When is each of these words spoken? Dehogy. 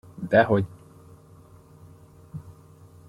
Dehogy. 0.29 0.65